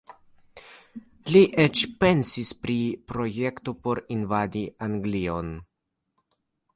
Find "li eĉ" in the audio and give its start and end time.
1.33-1.81